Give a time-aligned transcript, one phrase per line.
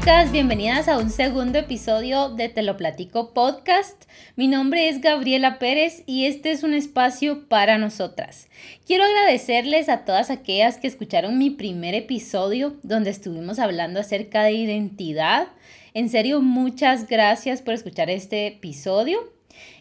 [0.00, 4.04] chicas, bienvenidas a un segundo episodio de Te lo platico podcast.
[4.36, 8.48] Mi nombre es Gabriela Pérez y este es un espacio para nosotras.
[8.86, 14.52] Quiero agradecerles a todas aquellas que escucharon mi primer episodio donde estuvimos hablando acerca de
[14.52, 15.48] identidad.
[15.94, 19.32] En serio, muchas gracias por escuchar este episodio.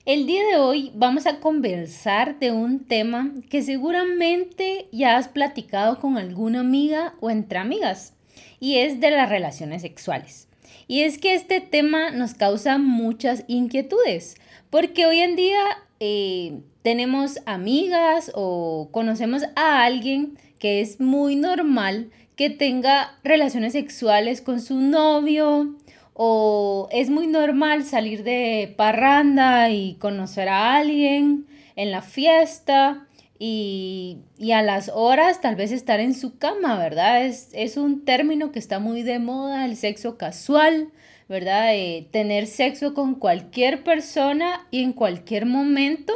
[0.05, 5.99] El día de hoy vamos a conversar de un tema que seguramente ya has platicado
[5.99, 8.16] con alguna amiga o entre amigas
[8.59, 10.47] y es de las relaciones sexuales.
[10.87, 14.35] Y es que este tema nos causa muchas inquietudes,
[14.69, 15.61] porque hoy en día
[15.99, 24.41] eh, tenemos amigas o conocemos a alguien que es muy normal que tenga relaciones sexuales
[24.41, 25.75] con su novio
[26.13, 33.06] o es muy normal salir de parranda y conocer a alguien en la fiesta
[33.39, 34.19] y,
[34.53, 37.25] a las horas tal vez estar en su cama, ¿verdad?
[37.25, 40.91] Es, es un término que está muy de moda, el sexo casual,
[41.29, 41.73] ¿verdad?
[42.11, 46.13] tener sexo con cualquier persona y en cualquier momento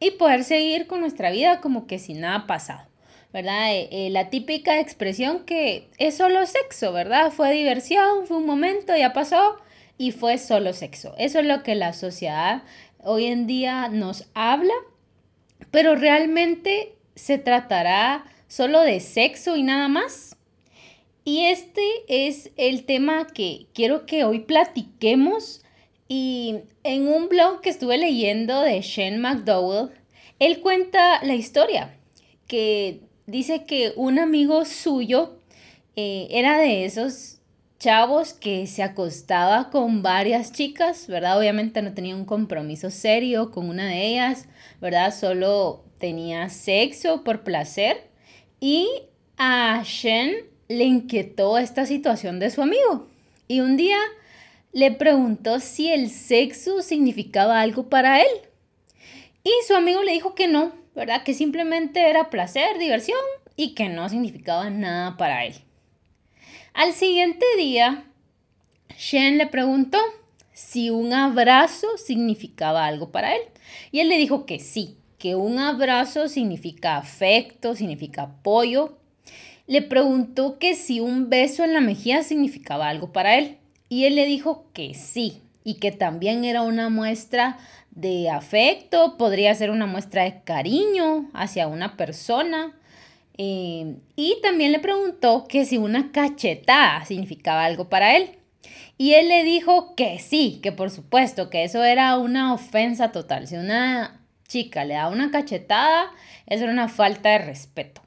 [0.00, 2.88] y poder seguir con nuestra vida como que si nada pasado,
[3.32, 3.74] ¿verdad?
[3.74, 7.30] Eh, eh, la típica expresión que es solo sexo, ¿verdad?
[7.30, 9.56] Fue diversión, fue un momento, ya pasó
[9.98, 11.14] y fue solo sexo.
[11.18, 12.62] Eso es lo que la sociedad
[13.00, 14.74] hoy en día nos habla
[15.70, 20.36] pero realmente se tratará solo de sexo y nada más.
[21.24, 25.62] Y este es el tema que quiero que hoy platiquemos.
[26.08, 29.90] Y en un blog que estuve leyendo de Shane McDowell,
[30.38, 31.98] él cuenta la historia,
[32.46, 35.36] que dice que un amigo suyo
[35.96, 37.37] eh, era de esos
[37.78, 41.38] chavos que se acostaba con varias chicas, ¿verdad?
[41.38, 44.46] Obviamente no tenía un compromiso serio con una de ellas,
[44.80, 45.14] ¿verdad?
[45.14, 48.08] Solo tenía sexo por placer
[48.60, 48.88] y
[49.36, 50.34] a Shen
[50.68, 53.06] le inquietó esta situación de su amigo.
[53.46, 53.98] Y un día
[54.72, 58.28] le preguntó si el sexo significaba algo para él.
[59.44, 61.22] Y su amigo le dijo que no, ¿verdad?
[61.22, 63.18] Que simplemente era placer, diversión
[63.56, 65.54] y que no significaba nada para él.
[66.78, 68.04] Al siguiente día,
[68.96, 69.98] Shen le preguntó
[70.52, 73.42] si un abrazo significaba algo para él.
[73.90, 78.96] Y él le dijo que sí, que un abrazo significa afecto, significa apoyo.
[79.66, 83.58] Le preguntó que si un beso en la mejilla significaba algo para él.
[83.88, 87.58] Y él le dijo que sí, y que también era una muestra
[87.90, 92.77] de afecto, podría ser una muestra de cariño hacia una persona.
[93.38, 98.32] Eh, y también le preguntó que si una cachetada significaba algo para él.
[98.98, 103.46] Y él le dijo que sí, que por supuesto, que eso era una ofensa total.
[103.46, 106.10] Si una chica le da una cachetada,
[106.46, 108.02] eso era una falta de respeto.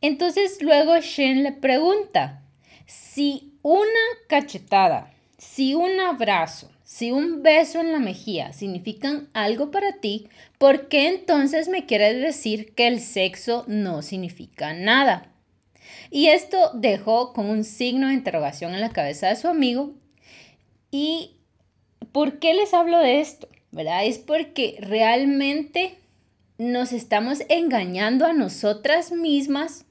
[0.00, 2.42] Entonces luego Shen le pregunta,
[2.86, 3.82] si una
[4.28, 10.88] cachetada, si un abrazo, si un beso en la mejilla significan algo para ti, ¿por
[10.88, 15.32] qué entonces me quieres decir que el sexo no significa nada?
[16.10, 19.94] Y esto dejó con un signo de interrogación en la cabeza de su amigo
[20.90, 21.38] ¿Y
[22.12, 23.48] por qué les hablo de esto?
[23.70, 24.04] ¿Verdad?
[24.04, 25.96] Es porque realmente
[26.58, 29.86] nos estamos engañando a nosotras mismas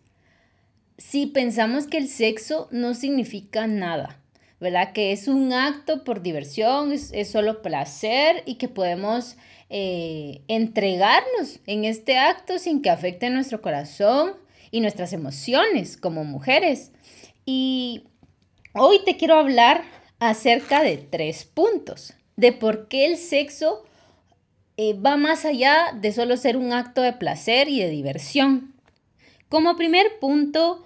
[1.00, 4.21] si pensamos que el sexo no significa nada,
[4.62, 4.94] ¿verdad?
[4.94, 9.36] Que es un acto por diversión, es, solo placer y que podemos
[9.70, 14.34] eh, entregarnos en este acto sin que afecte nuestro corazón
[14.70, 16.92] y nuestras emociones como mujeres.
[17.44, 18.04] Y
[18.74, 19.84] hoy te quiero hablar
[20.20, 23.84] acerca de tres puntos, de por qué el sexo
[24.78, 28.76] eh, va más allá de solo ser un acto de placer y de diversión.
[29.50, 30.86] Como primer punto,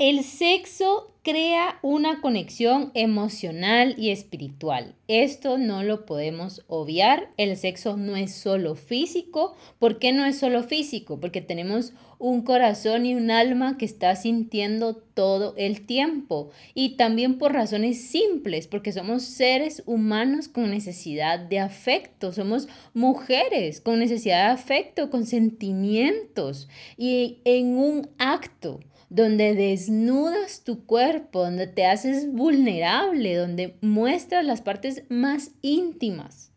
[0.00, 4.94] el sexo crea una conexión emocional y espiritual.
[5.08, 7.28] Esto no lo podemos obviar.
[7.36, 9.54] El sexo no es solo físico.
[9.78, 11.20] ¿Por qué no es solo físico?
[11.20, 16.48] Porque tenemos un corazón y un alma que está sintiendo todo el tiempo.
[16.72, 22.32] Y también por razones simples, porque somos seres humanos con necesidad de afecto.
[22.32, 26.70] Somos mujeres con necesidad de afecto, con sentimientos.
[26.96, 28.80] Y en un acto
[29.10, 36.49] donde desnudas tu cuerpo, donde te haces vulnerable, donde muestras las partes más íntimas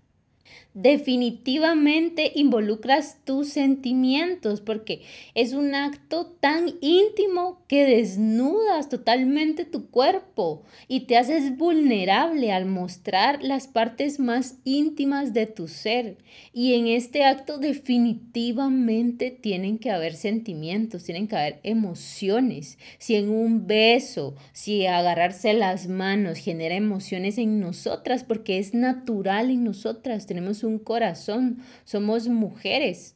[0.74, 5.04] definitivamente involucras tus sentimientos porque
[5.36, 12.66] es un acto tan íntimo que desnudas totalmente tu cuerpo y te haces vulnerable al
[12.66, 16.18] mostrar las partes más íntimas de tu ser.
[16.54, 22.80] Y en este acto definitivamente tienen que haber sentimientos, tienen que haber emociones.
[22.98, 29.52] Si en un beso, si agarrarse las manos genera emociones en nosotras porque es natural
[29.52, 33.16] en nosotras, tenemos un corazón, somos mujeres.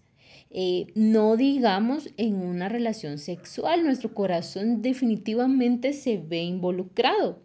[0.50, 7.42] Eh, no digamos en una relación sexual, nuestro corazón definitivamente se ve involucrado.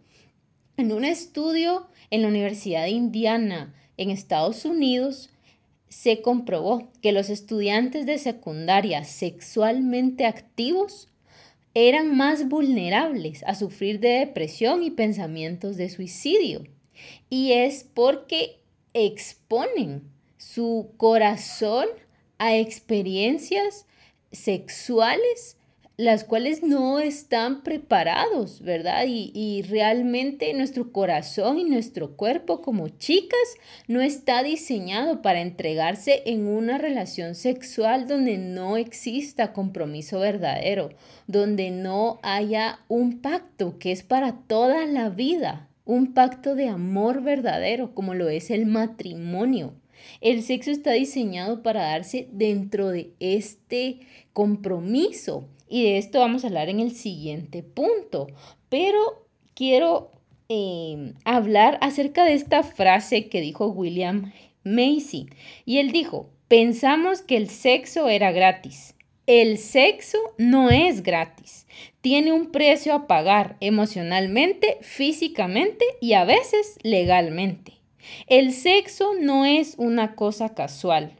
[0.77, 5.29] En un estudio en la Universidad de Indiana, en Estados Unidos,
[5.89, 11.09] se comprobó que los estudiantes de secundaria sexualmente activos
[11.75, 16.63] eran más vulnerables a sufrir de depresión y pensamientos de suicidio.
[17.29, 18.62] Y es porque
[18.93, 20.03] exponen
[20.37, 21.87] su corazón
[22.37, 23.85] a experiencias
[24.31, 25.57] sexuales
[25.95, 29.05] las cuales no están preparados, ¿verdad?
[29.07, 33.39] Y, realmente nuestro corazón y nuestro cuerpo como chicas
[33.87, 40.89] no está diseñado para entregarse en una relación sexual donde no exista compromiso verdadero,
[41.27, 47.21] donde no haya un pacto que es para toda la vida, un pacto de amor
[47.21, 49.73] verdadero como lo es el matrimonio.
[50.21, 53.99] El sexo está diseñado para darse dentro de este
[54.33, 58.27] compromiso y de esto vamos a hablar en el siguiente punto.
[58.69, 60.11] Pero quiero
[60.49, 64.31] em, hablar acerca de esta frase que dijo William
[64.63, 65.27] Macy
[65.65, 68.92] y él dijo, pensamos que el sexo era gratis.
[69.25, 71.65] El sexo no es gratis.
[72.01, 77.75] Tiene un precio a pagar emocionalmente, físicamente y a veces legalmente.
[78.27, 81.15] El sexo no es una cosa casual,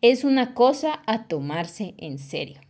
[0.00, 2.63] es una cosa a tomarse en serio.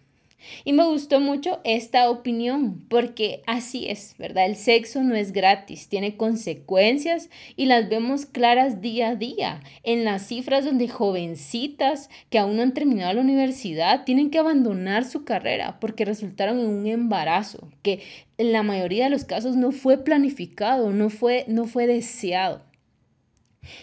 [0.64, 4.46] Y me gustó mucho esta opinión porque así es, ¿verdad?
[4.46, 10.04] El sexo no es gratis, tiene consecuencias y las vemos claras día a día en
[10.04, 15.24] las cifras donde jovencitas que aún no han terminado la universidad tienen que abandonar su
[15.24, 18.02] carrera porque resultaron en un embarazo que
[18.38, 22.62] en la mayoría de los casos no fue planificado, no fue, no fue deseado.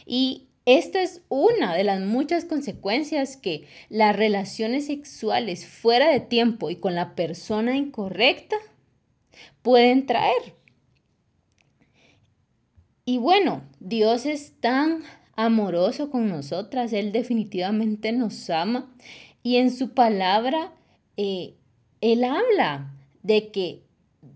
[0.06, 6.69] Y esta es una de las muchas consecuencias que las relaciones sexuales fuera de tiempo
[6.69, 8.58] y con la persona incorrecta
[9.63, 10.56] pueden traer.
[13.06, 15.04] Y bueno, Dios es tan
[15.36, 18.94] amoroso con nosotras, Él definitivamente nos ama
[19.42, 20.74] y en su palabra
[21.18, 21.56] eh,
[22.02, 22.94] Él habla
[23.24, 23.84] de que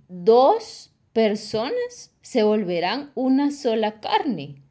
[0.08, 4.65] dos personas se volverán una sola carne.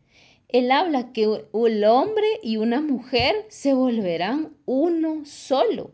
[0.54, 5.90] Él habla que un hombre y una mujer se volverán uno solo.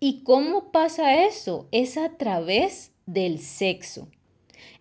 [0.00, 1.68] ¿Y cómo pasa eso?
[1.70, 4.08] Es a través del sexo.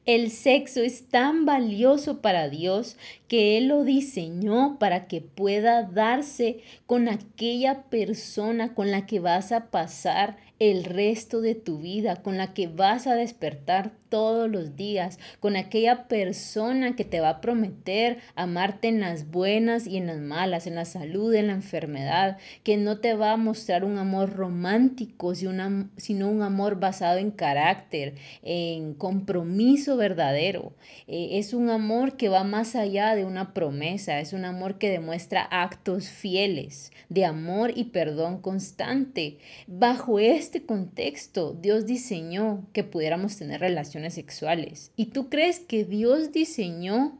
[0.08, 2.98] El sexo es tan valioso para Dios
[3.30, 9.54] que Él lo diseñó para que pueda darse con aquella persona con la que vas
[9.54, 14.76] a pasar el resto de tu vida, con la que vas a despertar todos los
[14.76, 20.08] días, con aquella persona que te va a prometer amarte en las buenas y en
[20.08, 23.98] las malas, en la salud, en la enfermedad, que no te va a mostrar un
[23.98, 30.74] amor romántico, sino un amor basado en carácter, en compromiso verdadero.
[31.08, 34.89] Eh, es un amor que va más allá de una promesa, es un amor que
[34.89, 39.38] demuestra actos fieles de amor y perdón constante.
[39.68, 44.92] Bajo este contexto, Dios diseñó que pudiéramos tener relaciones sexuales.
[44.95, 47.18] ¿Y tú crees que Dios diseñó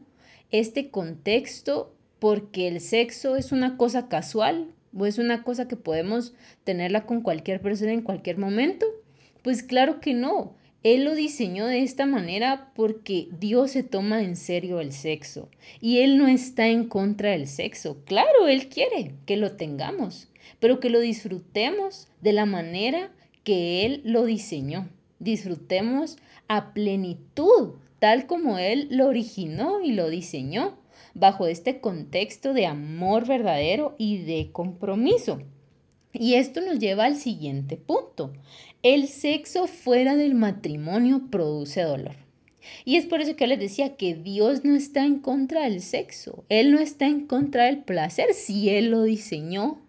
[0.50, 6.34] este contexto porque el sexo es una cosa casual o es una cosa que podemos
[6.64, 8.86] tenerla con cualquier persona en cualquier momento?
[9.42, 10.54] Pues claro que no.
[10.82, 15.98] Él lo diseñó de esta manera porque Dios se toma en serio el sexo y
[15.98, 17.98] Él no está en contra del sexo.
[18.06, 23.12] Claro, Él quiere que lo tengamos, pero que lo disfrutemos de la manera
[23.44, 24.88] que Él lo diseñó.
[25.18, 26.16] Disfrutemos
[26.48, 30.78] a plenitud, tal como Él lo originó y lo diseñó,
[31.12, 35.42] bajo este contexto de amor verdadero y de compromiso.
[36.12, 38.32] Y esto nos lleva al siguiente punto.
[38.82, 42.16] El sexo fuera del matrimonio produce dolor.
[42.84, 46.44] Y es por eso que les decía que Dios no está en contra del sexo,
[46.48, 49.80] Él no está en contra del placer si Él lo diseñó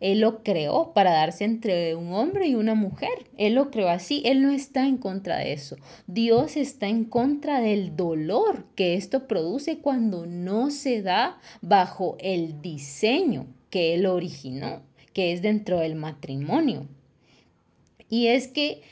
[0.00, 3.10] él lo creó para darse entre un hombre y una mujer.
[3.36, 4.22] Él lo creó así.
[4.24, 5.76] Él no está en contra de eso.
[6.06, 12.60] Dios está en contra del dolor que esto produce cuando no se da bajo el
[12.60, 14.82] diseño que él originó,
[15.12, 16.86] que es dentro del matrimonio.
[18.08, 18.82] Y es que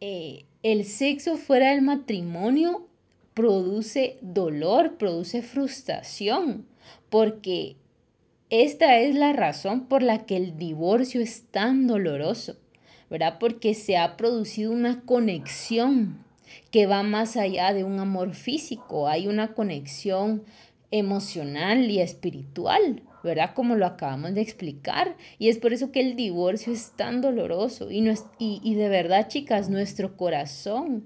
[0.00, 2.86] eh, el sexo fuera del matrimonio
[3.34, 6.66] produce dolor, produce frustración,
[7.10, 7.76] porque
[8.50, 12.56] esta es la razón por la que el divorcio es tan doloroso,
[13.08, 13.38] ¿verdad?
[13.40, 16.24] Porque se ha producido una conexión
[16.70, 20.44] que va más allá de un amor físico, hay una conexión
[20.90, 23.54] emocional y espiritual, ¿verdad?
[23.54, 25.16] Como lo acabamos de explicar.
[25.38, 27.90] Y es por eso que el divorcio es tan doloroso.
[27.90, 31.04] Y, y, de verdad, chicas, nuestro corazón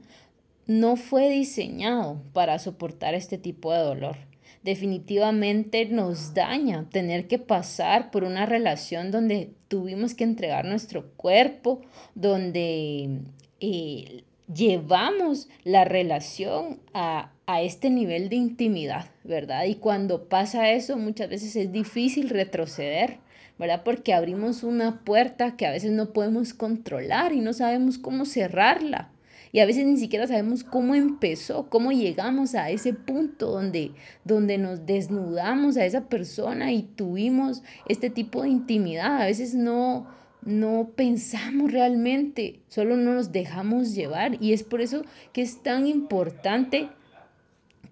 [0.66, 4.16] no fue diseñado para soportar este tipo de dolor.
[4.62, 11.82] Definitivamente nos daña tener que pasar por una relación donde tuvimos que entregar nuestro cuerpo,
[12.16, 13.20] donde
[13.60, 19.64] eh, llevamos la relación a, a este nivel de intimidad, ¿verdad?
[19.64, 23.18] Y cuando pasa eso, muchas veces es difícil retroceder,
[23.56, 23.82] ¿verdad?
[23.84, 29.10] Porque abrimos una puerta que a veces no podemos controlar y no sabemos cómo cerrarla.
[29.52, 33.92] Y a veces ni siquiera sabemos cómo empezó, cómo llegamos a ese punto donde,
[34.24, 39.22] donde nos desnudamos a esa persona y tuvimos este tipo de intimidad.
[39.22, 40.08] A veces no,
[40.42, 45.86] no pensamos realmente, solo no nos dejamos llevar y es por eso que es tan
[45.86, 46.88] importante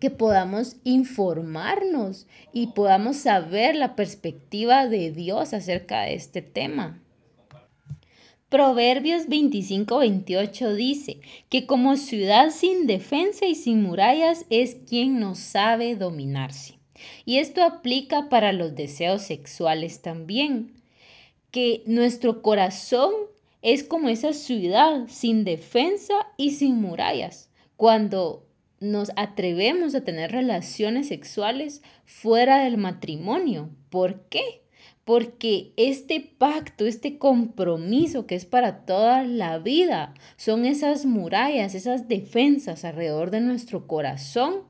[0.04, 7.02] que podamos informarnos y podamos saber la perspectiva de Dios acerca de este tema.
[8.50, 15.96] Proverbios 25-28 dice que como ciudad sin defensa y sin murallas es quien no sabe
[15.96, 16.78] dominarse.
[17.24, 20.82] Y esto aplica para los deseos sexuales también
[21.50, 23.10] que nuestro corazón
[23.62, 27.48] es como esa ciudad sin defensa y sin murallas.
[27.78, 28.43] Cuando
[28.84, 33.70] nos atrevemos a tener relaciones sexuales fuera del matrimonio.
[33.90, 34.62] ¿Por qué?
[35.04, 42.08] Porque este pacto, este compromiso que es para toda la vida, son esas murallas, esas
[42.08, 44.62] defensas alrededor de nuestro corazón,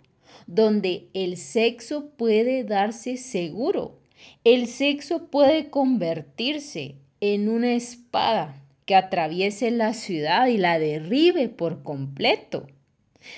[0.47, 3.99] donde el sexo puede darse seguro,
[4.45, 11.83] el sexo puede convertirse en una espada que atraviese la ciudad y la derribe por
[11.83, 12.67] completo.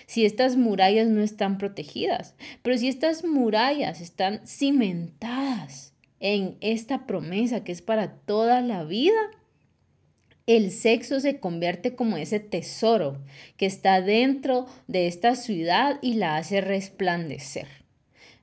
[0.07, 7.65] Si estas murallas no están protegidas, pero si estas murallas están cimentadas en esta promesa
[7.65, 9.17] que es para toda la vida,
[10.47, 13.19] el sexo se convierte como ese tesoro
[13.57, 17.67] que está dentro de esta ciudad y la hace resplandecer.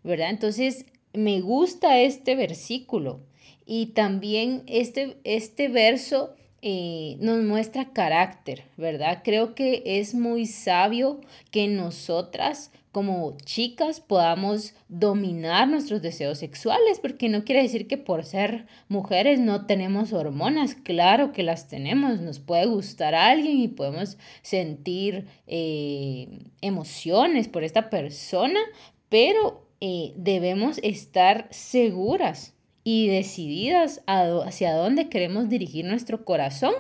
[0.03, 0.29] ¿Verdad?
[0.29, 3.21] Entonces, me gusta este versículo
[3.65, 6.35] y también este, este verso
[6.65, 9.19] eh, nos muestra carácter, ¿verdad?
[9.21, 11.19] Creo que es muy sabio
[11.51, 18.23] que nosotras como chicas podamos dominar nuestros deseos sexuales, porque no quiere decir que por
[18.23, 23.67] ser mujeres no tenemos hormonas, claro que las tenemos, nos puede gustar a alguien y
[23.67, 26.29] podemos sentir eh,
[26.61, 28.61] emociones por esta persona,
[29.09, 32.53] pero eh, debemos estar seguras
[32.83, 36.73] y decididas hacia dónde queremos dirigir nuestro corazón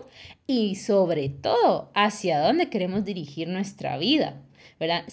[0.47, 4.41] y sobre todo hacia dónde queremos dirigir nuestra vida.
[4.79, 5.05] ¿verdad?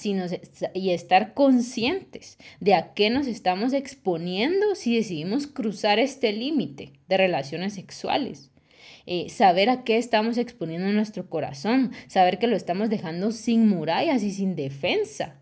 [0.74, 7.16] y estar conscientes de a qué nos estamos exponiendo si decidimos cruzar este límite de
[7.16, 8.50] relaciones sexuales.
[9.06, 14.22] Eh, saber a qué estamos exponiendo nuestro corazón, saber que lo estamos dejando sin murallas
[14.22, 15.40] y sin defensa,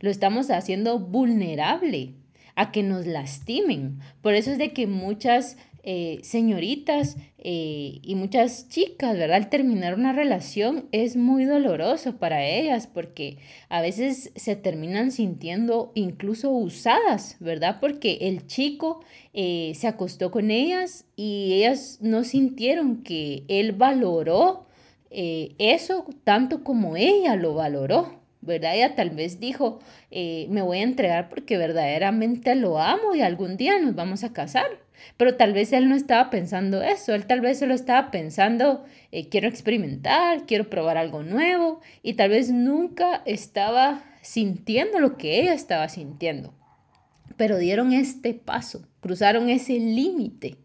[0.00, 2.14] lo estamos haciendo vulnerable
[2.56, 4.00] a que nos lastimen.
[4.22, 5.56] Por eso es de que muchas
[5.88, 9.36] eh, señoritas eh, y muchas chicas, ¿verdad?
[9.36, 15.92] Al terminar una relación es muy doloroso para ellas porque a veces se terminan sintiendo
[15.94, 17.78] incluso usadas, ¿verdad?
[17.80, 24.66] Porque el chico eh, se acostó con ellas y ellas no sintieron que él valoró
[25.08, 28.25] eso tanto como ella lo valoró.
[28.40, 28.74] ¿Verdad?
[28.74, 33.56] Ella tal vez dijo, eh, me voy a entregar porque verdaderamente lo amo y algún
[33.56, 34.66] día nos vamos a casar.
[35.16, 39.28] Pero tal vez él no estaba pensando eso, él tal vez solo estaba pensando, eh,
[39.28, 45.52] quiero experimentar, quiero probar algo nuevo y tal vez nunca estaba sintiendo lo que ella
[45.52, 46.54] estaba sintiendo.
[47.36, 50.56] Pero dieron este paso, cruzaron ese límite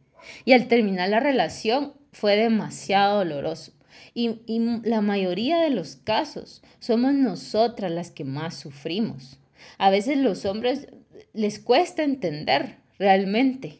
[0.46, 3.74] y al terminar la relación fue demasiado doloroso.
[4.14, 4.40] Y,
[4.84, 9.40] la mayoría de los casos somos nosotras las que más sufrimos.
[9.78, 10.88] A veces los hombres
[11.34, 13.80] les cuesta entender realmente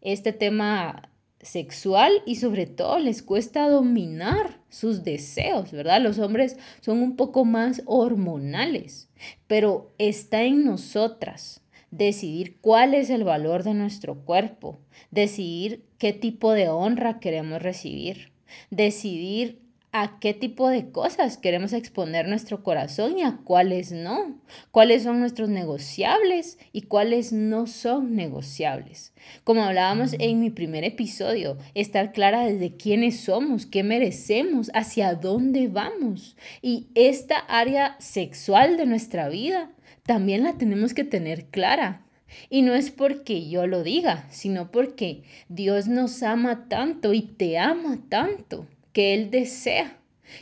[0.00, 6.00] este tema sexual y sobre todo les cuesta dominar sus deseos, ¿verdad?
[6.00, 9.08] Los hombres son un poco más hormonales,
[9.46, 14.78] pero está en nosotras decidir cuál es el valor de nuestro cuerpo,
[15.10, 18.32] decidir qué tipo de honra queremos recibir,
[18.70, 19.65] decidir
[20.02, 24.38] a qué tipo de cosas queremos exponer nuestro corazón y a cuáles no,
[24.70, 29.14] cuáles son nuestros negociables y cuáles no son negociables.
[29.42, 35.68] Como hablábamos en mi primer episodio, estar clara desde quiénes somos, qué merecemos, hacia dónde
[35.68, 36.36] vamos.
[36.60, 39.72] Y esta área sexual de nuestra vida
[40.02, 42.04] también la tenemos que tener clara.
[42.50, 47.56] Y no es porque yo lo diga, sino porque Dios nos ama tanto y te
[47.56, 49.98] ama tanto que Él desea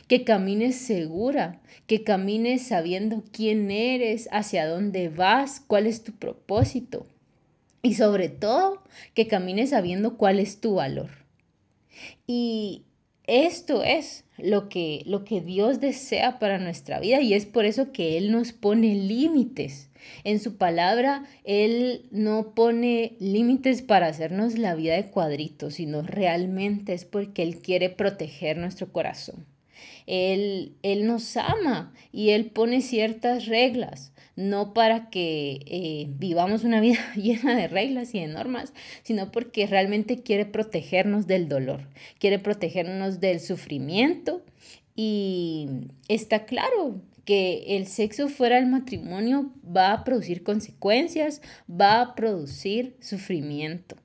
[0.07, 7.05] que camines segura, que camines sabiendo quién eres, hacia dónde vas, cuál es tu propósito.
[7.81, 8.81] Y sobre todo,
[9.13, 11.09] que camines sabiendo cuál es tu valor.
[12.27, 12.83] Y
[13.27, 17.91] esto es lo que, lo que Dios desea para nuestra vida y es por eso
[17.91, 19.89] que Él nos pone límites.
[20.23, 26.93] En su palabra, Él no pone límites para hacernos la vida de cuadritos, sino realmente
[26.93, 29.45] es porque Él quiere proteger nuestro corazón.
[30.07, 36.79] Él, él nos ama y Él pone ciertas reglas, no para que eh, vivamos una
[36.79, 41.87] vida llena de reglas y de normas, sino porque realmente quiere protegernos del dolor,
[42.19, 44.43] quiere protegernos del sufrimiento
[44.95, 45.67] y
[46.07, 52.95] está claro que el sexo fuera del matrimonio va a producir consecuencias, va a producir
[53.01, 53.97] sufrimiento.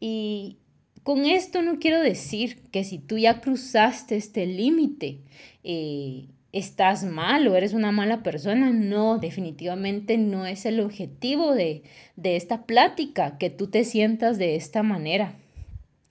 [0.00, 0.58] Y
[1.02, 5.18] con esto no quiero decir que si tú ya cruzaste este límite,
[5.64, 8.70] eh, estás mal o eres una mala persona.
[8.70, 11.82] No, definitivamente no es el objetivo de,
[12.16, 15.34] de esta plática, que tú te sientas de esta manera.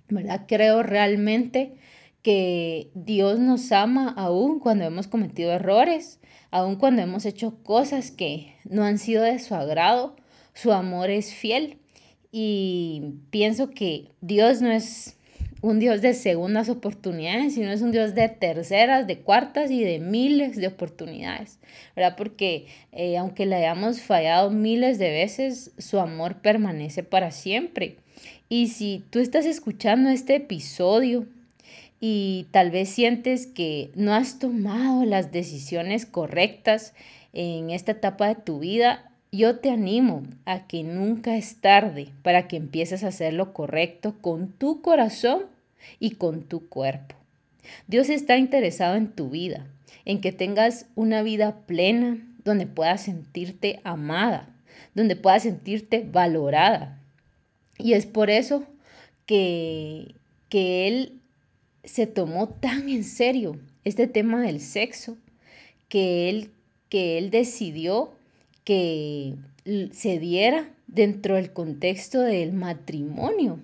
[0.09, 0.45] ¿Verdad?
[0.47, 1.75] Creo realmente
[2.21, 6.19] que Dios nos ama aún cuando hemos cometido errores,
[6.51, 10.15] aún cuando hemos hecho cosas que no han sido de su agrado,
[10.53, 11.77] su amor es fiel.
[12.31, 15.17] Y pienso que Dios no es
[15.61, 19.99] un Dios de segundas oportunidades, sino es un Dios de terceras, de cuartas y de
[19.99, 21.59] miles de oportunidades,
[21.95, 22.15] ¿verdad?
[22.15, 27.97] Porque eh, aunque le hayamos fallado miles de veces, su amor permanece para siempre.
[28.49, 31.27] Y si tú estás escuchando este episodio
[31.99, 36.93] y tal vez sientes que no has tomado las decisiones correctas
[37.33, 42.47] en esta etapa de tu vida, yo te animo a que nunca es tarde para
[42.47, 45.43] que empieces a hacer lo correcto con tu corazón
[45.99, 47.15] y con tu cuerpo.
[47.87, 49.67] Dios está interesado en tu vida,
[50.05, 54.49] en que tengas una vida plena donde puedas sentirte amada,
[54.95, 56.97] donde puedas sentirte valorada.
[57.77, 58.63] Y es por eso
[59.25, 60.15] que,
[60.49, 61.16] que Él
[61.87, 65.17] se tomó tan en serio este tema del sexo
[65.89, 66.51] que él,
[66.89, 68.13] que él decidió
[68.63, 69.35] que
[69.91, 73.59] se diera dentro del contexto del matrimonio,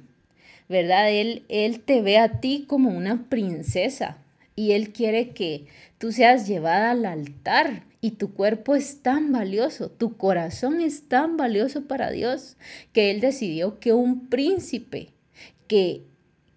[0.69, 1.11] ¿verdad?
[1.11, 4.17] Él, él te ve a ti como una princesa
[4.55, 5.65] y Él quiere que
[5.97, 11.37] tú seas llevada al altar y tu cuerpo es tan valioso, tu corazón es tan
[11.37, 12.57] valioso para Dios
[12.91, 15.09] que Él decidió que un príncipe
[15.67, 16.03] que,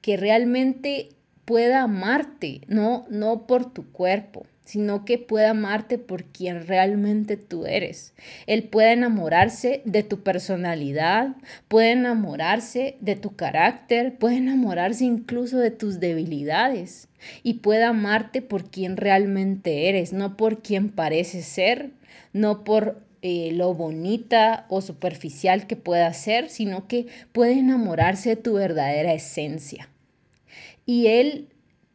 [0.03, 1.11] que realmente
[1.47, 7.67] pueda amarte, no, no por tu cuerpo, sino que pueda amarte por quien realmente tú
[7.67, 8.15] eres.
[8.47, 11.37] Él puede enamorarse de tu personalidad,
[11.69, 17.09] puede enamorarse de tu carácter, puede enamorarse incluso de tus debilidades
[17.45, 21.91] y puede amarte por quien realmente eres, no por quien pareces ser,
[22.33, 28.37] no por eh, lo bonita o superficial que pueda ser, sino que puede enamorarse de
[28.37, 29.89] tu verdadera esencia.
[30.85, 31.49] Y Él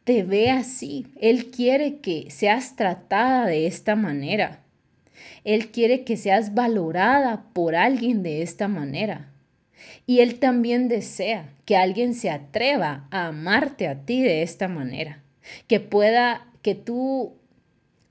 [0.04, 1.06] te ve así.
[1.20, 4.60] Él quiere que seas tratada de esta manera.
[5.44, 9.30] Él quiere que seas valorada por alguien de esta manera.
[10.06, 15.22] Y Él también desea que alguien se atreva a amarte a ti de esta manera.
[15.66, 17.34] Que pueda, que tú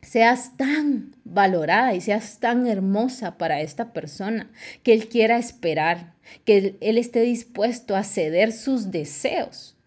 [0.01, 4.49] seas tan valorada y seas tan hermosa para esta persona,
[4.83, 9.77] que Él quiera esperar, que Él esté dispuesto a ceder sus deseos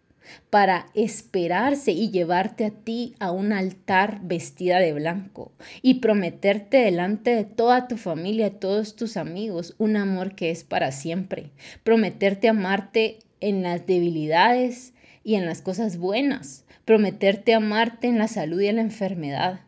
[0.50, 7.34] para esperarse y llevarte a ti a un altar vestida de blanco y prometerte delante
[7.34, 11.50] de toda tu familia, todos tus amigos, un amor que es para siempre.
[11.82, 16.64] Prometerte amarte en las debilidades y en las cosas buenas.
[16.84, 19.60] Prometerte amarte en la salud y en la enfermedad.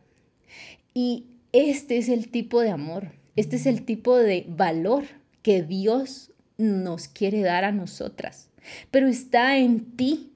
[0.94, 5.04] Y este es el tipo de amor, este es el tipo de valor
[5.42, 8.50] que Dios nos quiere dar a nosotras.
[8.90, 10.32] Pero está en ti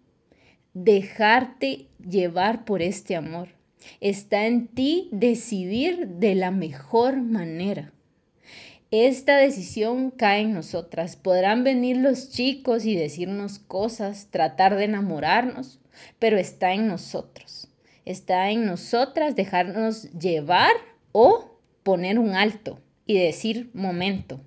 [0.74, 3.48] dejarte llevar por este amor.
[4.00, 7.92] Está en ti decidir de la mejor manera.
[8.90, 11.16] esta decisión cae en nosotras.
[11.16, 15.78] Podrán venir los chicos y decirnos cosas, tratar de enamorarnos,
[16.18, 17.68] pero está en nosotros.
[18.04, 20.72] Está en nosotras dejarnos llevar
[21.12, 24.40] o poner un alto y decir, momento,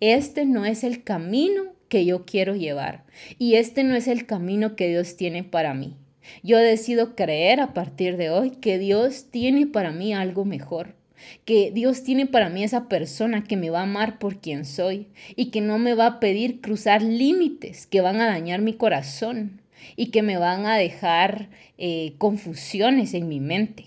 [0.00, 3.04] este no es el camino que yo quiero llevar
[3.38, 5.96] y este no es el camino que Dios tiene para mí.
[6.42, 10.98] Yo decido creer a partir de hoy que Dios tiene para mí algo mejor
[11.44, 15.08] que Dios tiene para mí esa persona que me va a amar por quien soy
[15.36, 19.60] y que no me va a pedir cruzar límites que van a dañar mi corazón
[19.96, 23.86] y que me van a dejar eh, confusiones en mi mente.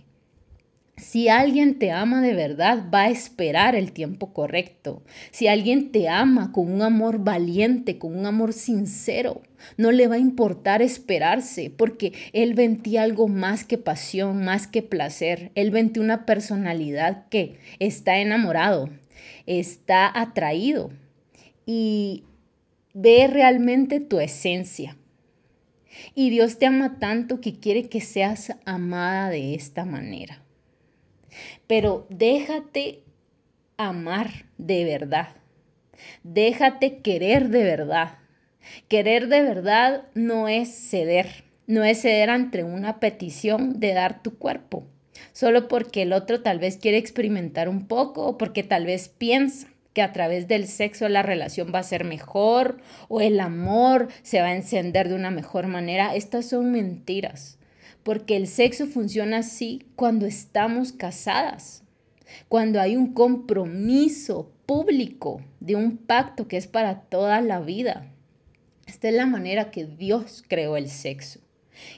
[1.01, 5.01] Si alguien te ama de verdad, va a esperar el tiempo correcto.
[5.31, 9.41] Si alguien te ama con un amor valiente, con un amor sincero,
[9.77, 14.83] no le va a importar esperarse, porque él ve algo más que pasión, más que
[14.83, 15.51] placer.
[15.55, 18.87] Él ve una personalidad que está enamorado,
[19.47, 20.91] está atraído
[21.65, 22.25] y
[22.93, 24.97] ve realmente tu esencia.
[26.13, 30.43] Y Dios te ama tanto que quiere que seas amada de esta manera
[31.71, 32.99] pero déjate
[33.77, 35.29] amar de verdad.
[36.21, 38.17] Déjate querer de verdad.
[38.89, 44.37] Querer de verdad no es ceder, no es ceder ante una petición de dar tu
[44.37, 44.85] cuerpo,
[45.31, 49.69] solo porque el otro tal vez quiere experimentar un poco o porque tal vez piensa
[49.93, 54.41] que a través del sexo la relación va a ser mejor o el amor se
[54.41, 56.15] va a encender de una mejor manera.
[56.15, 57.60] Estas son mentiras
[58.03, 61.83] porque el sexo funciona así cuando estamos casadas,
[62.47, 68.11] cuando hay un compromiso público de un pacto que es para toda la vida.
[68.87, 71.39] Esta es la manera que Dios creó el sexo.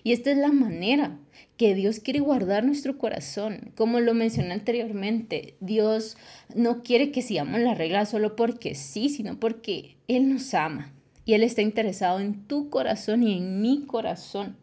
[0.04, 1.18] Y esta es la manera
[1.58, 3.72] que Dios quiere guardar nuestro corazón.
[3.76, 6.18] Como lo mencioné anteriormente, Dios
[6.56, 10.94] no quiere que sigamos la regla solo porque sí, sino porque Él nos ama.
[11.26, 14.58] Y Él está interesado en tu corazón y en mi corazón.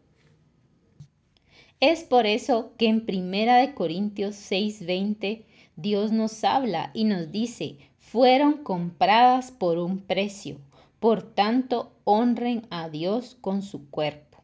[1.81, 7.77] Es por eso que en Primera de Corintios 6:20 Dios nos habla y nos dice,
[7.97, 10.59] fueron compradas por un precio,
[10.99, 14.43] por tanto honren a Dios con su cuerpo.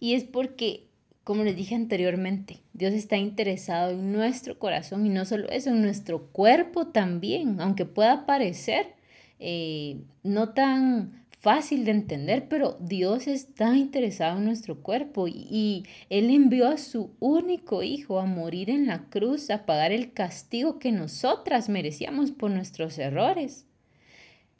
[0.00, 0.88] Y es porque,
[1.22, 5.80] como les dije anteriormente, Dios está interesado en nuestro corazón y no solo eso, en
[5.80, 8.94] nuestro cuerpo también, aunque pueda parecer
[9.38, 16.30] eh, no tan fácil de entender, pero Dios está interesado en nuestro cuerpo y, Él
[16.30, 20.92] envió a su único Hijo a morir en la cruz, a pagar el castigo que
[20.92, 23.66] nosotras merecíamos por nuestros errores,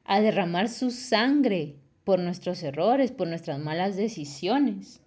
[0.04, 5.01] a derramar su sangre por nuestros errores, por nuestras malas decisiones.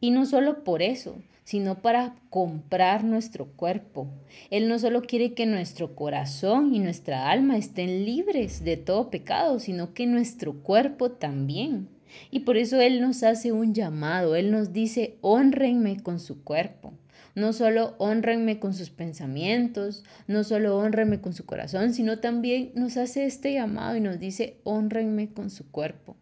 [0.00, 4.08] Y no solo por eso, sino para comprar nuestro cuerpo.
[4.50, 9.60] Él no solo quiere que nuestro corazón y nuestra alma estén libres de todo pecado,
[9.60, 11.88] sino que nuestro cuerpo también.
[12.30, 16.94] Y por eso Él nos hace un llamado, Él nos dice, honrenme con su cuerpo.
[17.34, 22.96] No solo honrenme con sus pensamientos, no solo honrenme con su corazón, sino también nos
[22.96, 26.16] hace este llamado y nos dice, honrenme con su cuerpo.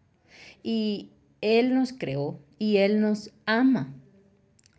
[0.63, 1.11] Y
[1.43, 3.93] Él nos creó y Él nos ama.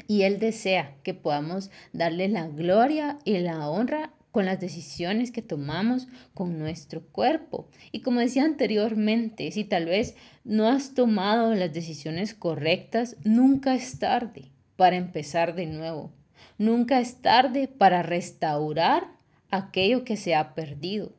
[0.08, 5.44] Y Él desea que podamos darle la gloria y la honra con las decisiones que
[5.44, 7.70] tomamos con nuestro cuerpo.
[7.92, 14.00] Y como decía anteriormente, si tal vez no has tomado las decisiones correctas, nunca es
[14.00, 16.12] tarde para empezar de nuevo.
[16.58, 19.08] Nunca es tarde para restaurar
[19.52, 21.14] aquello que se ha perdido.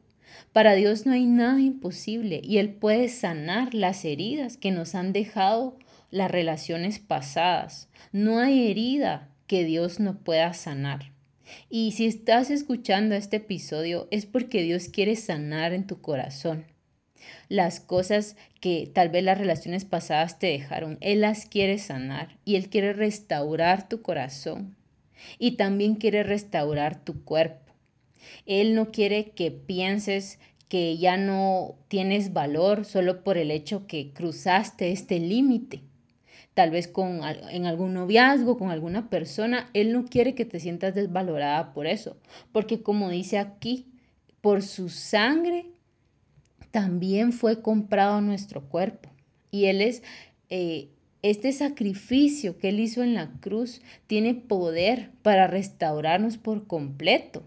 [0.53, 5.13] Para Dios no hay nada imposible y Él puede sanar las heridas que nos han
[5.13, 5.79] dejado
[6.11, 7.89] las relaciones pasadas.
[8.13, 11.13] No hay herida que Dios no pueda sanar.
[11.69, 16.67] Y si estás escuchando este episodio es porque Dios quiere sanar en tu corazón.
[17.49, 22.57] Las cosas que tal vez las relaciones pasadas te dejaron, Él las quiere sanar y
[22.57, 24.77] Él quiere restaurar tu corazón
[25.39, 27.64] y también quiere restaurar tu cuerpo.
[28.47, 34.13] Él no quiere que pienses que ya no tienes valor solo por el hecho que
[34.13, 35.83] cruzaste este límite.
[36.55, 40.95] Tal vez con, en algún noviazgo, con alguna persona, Él no quiere que te sientas
[40.95, 42.17] desvalorada por eso,
[42.53, 43.87] porque como dice aquí,
[44.41, 45.67] por su sangre
[46.71, 49.11] también fue comprado nuestro cuerpo.
[49.51, 50.03] Y Él es,
[50.51, 50.89] eh,
[51.23, 57.45] este sacrificio que Él hizo en la cruz tiene poder para restaurarnos por completo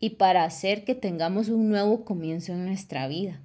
[0.00, 3.40] y para hacer que tengamos un nuevo comienzo en nuestra vida.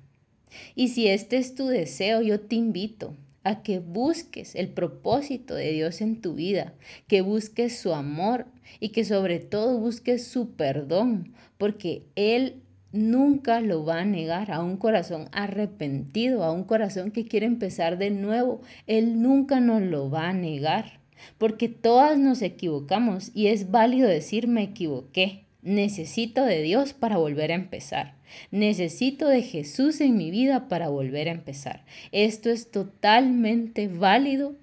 [0.76, 5.72] Y si este es tu deseo, yo te invito a que busques el propósito de
[5.72, 6.74] Dios en tu vida,
[7.08, 8.46] que busques su amor
[8.80, 14.62] y que sobre todo busques su perdón, porque Él nunca lo va a negar a
[14.62, 18.62] un corazón arrepentido, a un corazón que quiere empezar de nuevo.
[18.86, 21.00] Él nunca nos lo va a negar,
[21.38, 25.46] porque todas nos equivocamos y es válido decir me equivoqué.
[25.62, 28.16] Necesito de Dios para volver a empezar.
[28.50, 31.84] Necesito de Jesús en mi vida para volver a empezar.
[32.12, 34.56] Esto es totalmente válido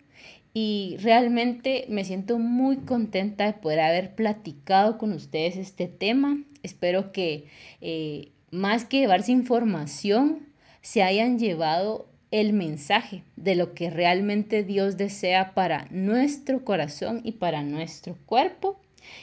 [0.55, 6.43] y realmente me siento muy contenta de poder haber platicado con ustedes este tema.
[6.63, 7.45] Espero que
[7.81, 10.49] eh, más que llevarse información,
[10.81, 17.33] se hayan llevado el mensaje de lo que realmente Dios desea para nuestro corazón y
[17.33, 18.81] para nuestro cuerpo.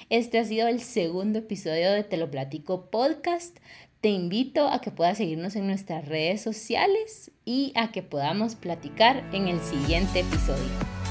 [0.10, 3.58] Este ha sido el segundo episodio de Te lo platico podcast.
[4.02, 9.28] Te invito a que puedas seguirnos en nuestras redes sociales y a que podamos platicar
[9.34, 11.05] en el siguiente episodio.